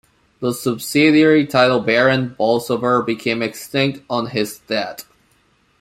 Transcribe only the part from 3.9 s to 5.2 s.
on his death.